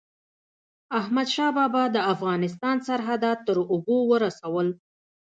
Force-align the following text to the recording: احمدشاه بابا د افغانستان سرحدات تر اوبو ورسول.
احمدشاه 0.99 1.51
بابا 1.57 1.83
د 1.95 1.97
افغانستان 2.13 2.75
سرحدات 2.87 3.39
تر 3.47 3.57
اوبو 3.73 3.97
ورسول. 4.11 4.67